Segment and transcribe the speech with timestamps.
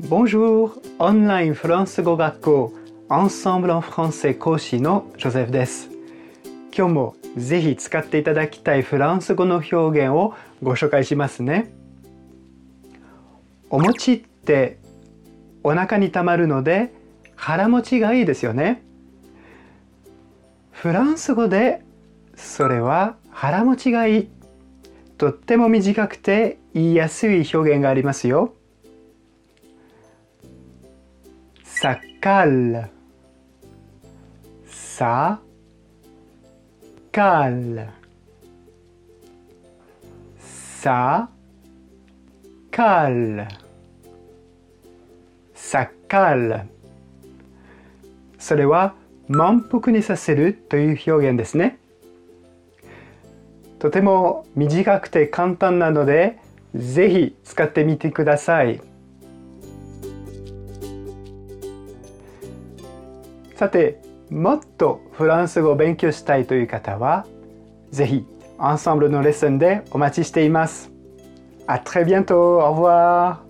[0.00, 0.80] Bonjour!
[1.00, 2.72] オンラインフランス語学校
[3.08, 5.90] Ensemble en français 講師のジョゼフです。
[6.72, 11.72] 今日もぜひ使っていただきたいフランス語の表現をご紹介しますね。
[13.70, 14.78] お餅って
[15.64, 16.92] お腹にたまるので
[17.34, 18.84] 腹持ちがいいですよね。
[20.70, 21.82] フランス語で
[22.36, 24.28] それは腹持ちがいい。
[25.18, 28.54] とっても短くて言いやすい表現がありますよ。
[31.80, 32.88] Ça cale.
[34.66, 35.38] Ça
[37.12, 37.86] cale.
[40.82, 41.28] Ça
[42.72, 43.46] Cal.
[45.54, 46.66] Sacal.
[48.40, 48.96] それは
[49.28, 51.78] 満腹にさせるという表現ですね。
[53.78, 56.40] とても短くて簡単なので、
[56.74, 58.80] ぜひ使ってみてください。
[63.58, 67.26] さて、もっとフランス語を勉強したいという方は、
[67.90, 68.24] ぜひ、
[68.56, 70.92] アンサンブルのレッスンでお待ちしています。
[71.66, 72.60] À très bientôt.
[72.60, 73.47] Au revoir.